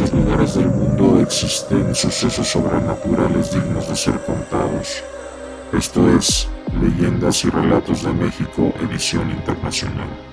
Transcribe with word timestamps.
muchos 0.00 0.18
lugares 0.18 0.54
del 0.54 0.68
mundo 0.68 1.20
existen 1.20 1.94
sucesos 1.94 2.48
sobrenaturales 2.48 3.52
dignos 3.52 3.88
de 3.88 3.96
ser 3.96 4.18
contados. 4.24 5.02
Esto 5.72 6.08
es 6.10 6.48
Leyendas 6.80 7.44
y 7.44 7.50
Relatos 7.50 8.02
de 8.04 8.12
México, 8.12 8.72
edición 8.80 9.30
internacional. 9.30 10.29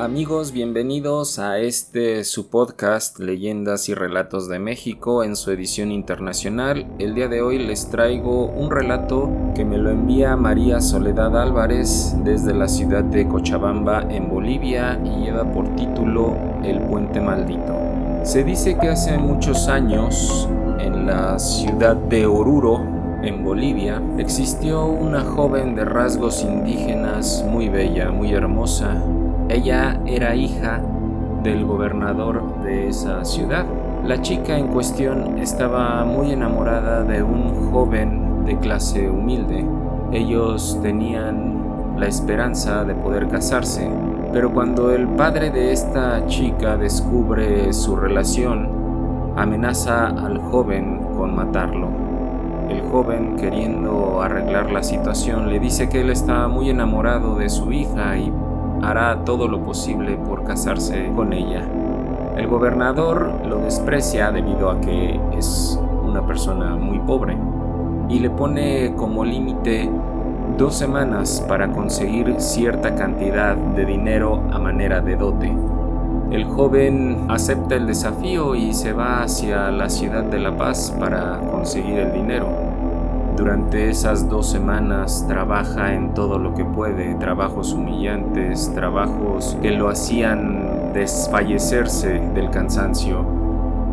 Amigos, 0.00 0.52
bienvenidos 0.52 1.38
a 1.38 1.58
este 1.58 2.24
su 2.24 2.48
podcast 2.48 3.18
Leyendas 3.18 3.90
y 3.90 3.94
Relatos 3.94 4.48
de 4.48 4.58
México 4.58 5.22
en 5.24 5.36
su 5.36 5.50
edición 5.50 5.92
internacional. 5.92 6.86
El 6.98 7.14
día 7.14 7.28
de 7.28 7.42
hoy 7.42 7.58
les 7.58 7.90
traigo 7.90 8.46
un 8.46 8.70
relato 8.70 9.30
que 9.54 9.66
me 9.66 9.76
lo 9.76 9.90
envía 9.90 10.36
María 10.36 10.80
Soledad 10.80 11.36
Álvarez 11.36 12.14
desde 12.24 12.54
la 12.54 12.66
ciudad 12.66 13.04
de 13.04 13.28
Cochabamba 13.28 14.00
en 14.08 14.30
Bolivia 14.30 14.98
y 15.04 15.24
lleva 15.24 15.44
por 15.52 15.76
título 15.76 16.34
El 16.64 16.80
puente 16.80 17.20
maldito. 17.20 17.78
Se 18.24 18.42
dice 18.42 18.78
que 18.78 18.88
hace 18.88 19.18
muchos 19.18 19.68
años 19.68 20.48
en 20.78 21.04
la 21.04 21.38
ciudad 21.38 21.94
de 21.94 22.24
Oruro, 22.24 22.80
en 23.22 23.44
Bolivia, 23.44 24.02
existió 24.16 24.86
una 24.86 25.20
joven 25.20 25.74
de 25.74 25.84
rasgos 25.84 26.42
indígenas 26.42 27.44
muy 27.46 27.68
bella, 27.68 28.10
muy 28.10 28.32
hermosa, 28.32 29.04
ella 29.52 30.00
era 30.06 30.36
hija 30.36 30.80
del 31.42 31.64
gobernador 31.64 32.62
de 32.62 32.88
esa 32.88 33.24
ciudad. 33.24 33.66
La 34.04 34.22
chica 34.22 34.56
en 34.56 34.68
cuestión 34.68 35.38
estaba 35.38 36.04
muy 36.04 36.30
enamorada 36.30 37.02
de 37.02 37.22
un 37.22 37.70
joven 37.72 38.44
de 38.44 38.56
clase 38.58 39.10
humilde. 39.10 39.66
Ellos 40.12 40.78
tenían 40.82 41.96
la 41.98 42.06
esperanza 42.06 42.84
de 42.84 42.94
poder 42.94 43.28
casarse, 43.28 43.90
pero 44.32 44.52
cuando 44.52 44.92
el 44.92 45.08
padre 45.08 45.50
de 45.50 45.72
esta 45.72 46.26
chica 46.26 46.76
descubre 46.76 47.72
su 47.72 47.96
relación, 47.96 48.68
amenaza 49.36 50.06
al 50.06 50.38
joven 50.38 51.00
con 51.16 51.34
matarlo. 51.34 51.88
El 52.68 52.82
joven, 52.82 53.36
queriendo 53.36 54.22
arreglar 54.22 54.70
la 54.70 54.84
situación, 54.84 55.50
le 55.50 55.58
dice 55.58 55.88
que 55.88 56.02
él 56.02 56.10
está 56.10 56.46
muy 56.46 56.70
enamorado 56.70 57.34
de 57.34 57.48
su 57.48 57.72
hija 57.72 58.16
y 58.16 58.32
hará 58.82 59.24
todo 59.24 59.48
lo 59.48 59.62
posible 59.62 60.16
por 60.16 60.44
casarse 60.44 61.10
con 61.14 61.32
ella. 61.32 61.62
El 62.36 62.46
gobernador 62.46 63.32
lo 63.46 63.58
desprecia 63.58 64.32
debido 64.32 64.70
a 64.70 64.80
que 64.80 65.20
es 65.36 65.78
una 66.02 66.26
persona 66.26 66.76
muy 66.76 66.98
pobre 67.00 67.36
y 68.08 68.18
le 68.18 68.30
pone 68.30 68.94
como 68.96 69.24
límite 69.24 69.90
dos 70.56 70.74
semanas 70.74 71.44
para 71.48 71.70
conseguir 71.72 72.34
cierta 72.38 72.94
cantidad 72.94 73.56
de 73.56 73.84
dinero 73.84 74.42
a 74.52 74.58
manera 74.58 75.00
de 75.00 75.16
dote. 75.16 75.52
El 76.30 76.44
joven 76.44 77.26
acepta 77.28 77.74
el 77.74 77.86
desafío 77.86 78.54
y 78.54 78.72
se 78.72 78.92
va 78.92 79.22
hacia 79.22 79.70
la 79.70 79.88
ciudad 79.88 80.22
de 80.22 80.38
La 80.38 80.56
Paz 80.56 80.94
para 80.98 81.38
conseguir 81.50 81.98
el 81.98 82.12
dinero. 82.12 82.46
Durante 83.40 83.88
esas 83.88 84.28
dos 84.28 84.50
semanas 84.50 85.24
trabaja 85.26 85.94
en 85.94 86.12
todo 86.12 86.38
lo 86.38 86.52
que 86.52 86.62
puede, 86.62 87.14
trabajos 87.14 87.72
humillantes, 87.72 88.70
trabajos 88.74 89.56
que 89.62 89.70
lo 89.70 89.88
hacían 89.88 90.92
desfallecerse 90.92 92.20
del 92.34 92.50
cansancio. 92.50 93.24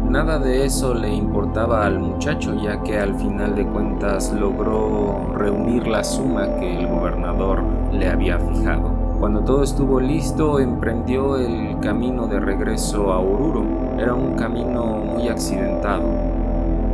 Nada 0.09 0.37
de 0.37 0.65
eso 0.65 0.93
le 0.93 1.13
importaba 1.13 1.85
al 1.85 1.97
muchacho 1.97 2.55
ya 2.61 2.83
que 2.83 2.99
al 2.99 3.15
final 3.15 3.55
de 3.55 3.65
cuentas 3.65 4.33
logró 4.33 5.33
reunir 5.37 5.87
la 5.87 6.03
suma 6.03 6.57
que 6.59 6.79
el 6.79 6.87
gobernador 6.87 7.63
le 7.93 8.09
había 8.09 8.39
fijado. 8.39 8.89
Cuando 9.17 9.45
todo 9.45 9.63
estuvo 9.63 10.01
listo, 10.01 10.59
emprendió 10.59 11.37
el 11.37 11.79
camino 11.79 12.27
de 12.27 12.41
regreso 12.41 13.13
a 13.13 13.19
Oruro. 13.19 13.63
Era 13.97 14.13
un 14.13 14.35
camino 14.35 14.97
muy 14.97 15.29
accidentado. 15.29 16.03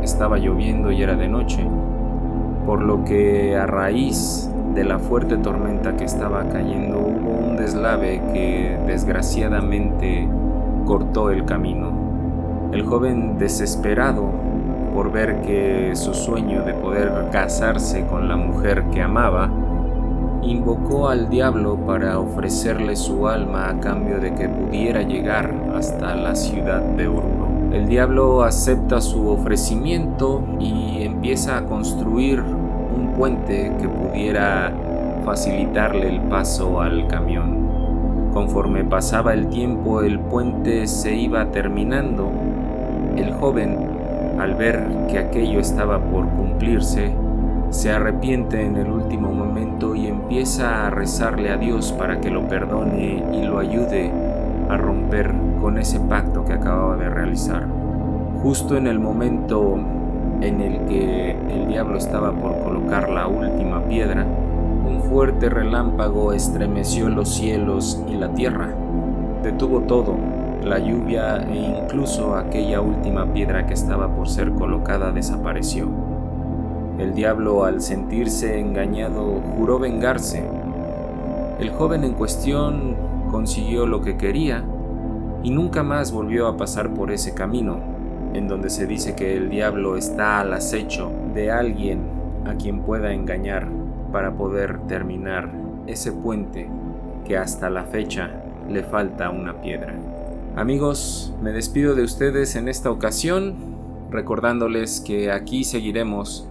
Estaba 0.04 0.38
lloviendo 0.38 0.92
y 0.92 1.02
era 1.02 1.16
de 1.16 1.26
noche 1.26 1.66
por 2.64 2.82
lo 2.82 3.04
que 3.04 3.56
a 3.56 3.66
raíz 3.66 4.50
de 4.74 4.84
la 4.84 4.98
fuerte 4.98 5.36
tormenta 5.36 5.96
que 5.96 6.04
estaba 6.04 6.48
cayendo 6.48 6.98
hubo 6.98 7.30
un 7.30 7.56
deslave 7.56 8.20
que 8.32 8.78
desgraciadamente 8.86 10.28
cortó 10.84 11.30
el 11.30 11.44
camino. 11.44 11.92
El 12.72 12.84
joven 12.84 13.38
desesperado 13.38 14.30
por 14.94 15.10
ver 15.10 15.40
que 15.42 15.90
su 15.94 16.14
sueño 16.14 16.64
de 16.64 16.72
poder 16.74 17.28
casarse 17.32 18.06
con 18.06 18.28
la 18.28 18.36
mujer 18.36 18.84
que 18.92 19.02
amaba, 19.02 19.50
invocó 20.42 21.08
al 21.08 21.28
diablo 21.28 21.76
para 21.76 22.18
ofrecerle 22.18 22.94
su 22.94 23.26
alma 23.26 23.70
a 23.70 23.80
cambio 23.80 24.20
de 24.20 24.34
que 24.34 24.48
pudiera 24.48 25.02
llegar 25.02 25.52
hasta 25.74 26.14
la 26.14 26.34
ciudad 26.34 26.80
de 26.80 27.08
Oruro. 27.08 27.53
El 27.74 27.88
diablo 27.88 28.44
acepta 28.44 29.00
su 29.00 29.26
ofrecimiento 29.26 30.44
y 30.60 31.02
empieza 31.02 31.58
a 31.58 31.64
construir 31.64 32.40
un 32.40 33.14
puente 33.16 33.72
que 33.80 33.88
pudiera 33.88 34.72
facilitarle 35.24 36.08
el 36.08 36.20
paso 36.20 36.80
al 36.80 37.08
camión. 37.08 38.30
Conforme 38.32 38.84
pasaba 38.84 39.34
el 39.34 39.48
tiempo 39.48 40.02
el 40.02 40.20
puente 40.20 40.86
se 40.86 41.16
iba 41.16 41.50
terminando. 41.50 42.30
El 43.16 43.32
joven, 43.32 43.76
al 44.38 44.54
ver 44.54 44.86
que 45.10 45.18
aquello 45.18 45.58
estaba 45.58 45.98
por 45.98 46.28
cumplirse, 46.28 47.12
se 47.70 47.90
arrepiente 47.90 48.64
en 48.64 48.76
el 48.76 48.88
último 48.88 49.32
momento 49.32 49.96
y 49.96 50.06
empieza 50.06 50.86
a 50.86 50.90
rezarle 50.90 51.50
a 51.50 51.56
Dios 51.56 51.90
para 51.90 52.20
que 52.20 52.30
lo 52.30 52.46
perdone 52.46 53.24
y 53.32 53.42
lo 53.42 53.58
ayude 53.58 54.12
con 55.64 55.78
ese 55.78 55.98
pacto 55.98 56.44
que 56.44 56.52
acababa 56.52 56.94
de 56.96 57.08
realizar. 57.08 57.66
Justo 58.42 58.76
en 58.76 58.86
el 58.86 59.00
momento 59.00 59.78
en 60.42 60.60
el 60.60 60.84
que 60.84 61.30
el 61.30 61.68
diablo 61.68 61.96
estaba 61.96 62.32
por 62.32 62.58
colocar 62.62 63.08
la 63.08 63.26
última 63.28 63.82
piedra, 63.84 64.26
un 64.86 65.00
fuerte 65.08 65.48
relámpago 65.48 66.34
estremeció 66.34 67.08
los 67.08 67.30
cielos 67.30 67.98
y 68.06 68.16
la 68.16 68.34
tierra. 68.34 68.74
Detuvo 69.42 69.80
todo, 69.80 70.16
la 70.62 70.78
lluvia 70.80 71.38
e 71.38 71.80
incluso 71.82 72.36
aquella 72.36 72.82
última 72.82 73.24
piedra 73.32 73.66
que 73.66 73.72
estaba 73.72 74.14
por 74.14 74.28
ser 74.28 74.50
colocada 74.52 75.12
desapareció. 75.12 75.88
El 76.98 77.14
diablo, 77.14 77.64
al 77.64 77.80
sentirse 77.80 78.60
engañado, 78.60 79.40
juró 79.56 79.78
vengarse. 79.78 80.46
El 81.58 81.70
joven 81.70 82.04
en 82.04 82.12
cuestión 82.12 82.96
consiguió 83.30 83.86
lo 83.86 84.02
que 84.02 84.18
quería 84.18 84.62
y 85.44 85.50
nunca 85.50 85.82
más 85.82 86.10
volvió 86.10 86.48
a 86.48 86.56
pasar 86.56 86.94
por 86.94 87.12
ese 87.12 87.34
camino, 87.34 87.78
en 88.32 88.48
donde 88.48 88.70
se 88.70 88.86
dice 88.86 89.14
que 89.14 89.36
el 89.36 89.50
diablo 89.50 89.96
está 89.96 90.40
al 90.40 90.52
acecho 90.54 91.12
de 91.34 91.52
alguien 91.52 92.00
a 92.46 92.54
quien 92.54 92.80
pueda 92.80 93.12
engañar 93.12 93.68
para 94.10 94.32
poder 94.36 94.80
terminar 94.88 95.52
ese 95.86 96.10
puente 96.10 96.68
que 97.26 97.36
hasta 97.36 97.70
la 97.70 97.84
fecha 97.84 98.30
le 98.68 98.82
falta 98.82 99.30
una 99.30 99.60
piedra. 99.60 99.94
Amigos, 100.56 101.34
me 101.42 101.52
despido 101.52 101.94
de 101.94 102.04
ustedes 102.04 102.56
en 102.56 102.68
esta 102.68 102.90
ocasión, 102.90 103.54
recordándoles 104.10 105.00
que 105.00 105.30
aquí 105.30 105.64
seguiremos 105.64 106.48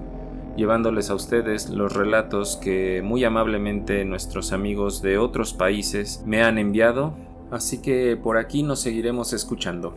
llevándoles 0.56 1.10
a 1.10 1.16
ustedes 1.16 1.70
los 1.70 1.94
relatos 1.94 2.58
que 2.58 3.02
muy 3.04 3.24
amablemente 3.24 4.06
nuestros 4.06 4.54
amigos 4.54 5.02
de 5.02 5.18
otros 5.18 5.54
países 5.54 6.22
me 6.25 6.44
han 6.44 6.60
enviado, 6.60 7.14
así 7.53 7.80
que 7.80 8.18
por 8.18 8.38
aquí 8.38 8.64
nos 8.64 8.80
seguiremos 8.80 9.34
escuchando. 9.34 9.96